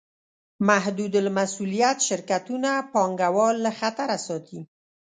محدودالمسوولیت 0.67 1.97
شرکتونه 2.09 2.69
پانګهوال 2.93 3.55
له 3.65 3.71
خطره 3.79 4.17
ساتي. 4.27 4.59